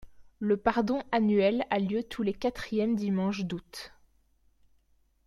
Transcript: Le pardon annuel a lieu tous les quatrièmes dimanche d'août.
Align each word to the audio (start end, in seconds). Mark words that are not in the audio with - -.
Le 0.39 0.57
pardon 0.57 1.03
annuel 1.11 1.63
a 1.69 1.77
lieu 1.77 2.01
tous 2.01 2.23
les 2.23 2.33
quatrièmes 2.33 2.95
dimanche 2.95 3.41
d'août. 3.43 3.93